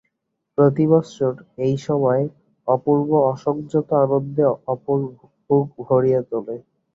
প্রতি 0.57 0.85
বৎসর 0.91 1.33
এই 1.65 1.75
সময় 1.87 2.21
অপূর্ব 2.67 3.09
অসংযত 3.31 3.73
আনন্দে 4.03 4.43
অপুর 4.67 4.97
বুক 5.45 5.67
ভরিয়া 5.81 6.21
তোলে। 6.29 6.55